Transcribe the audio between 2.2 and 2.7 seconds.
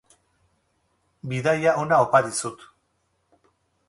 dizut.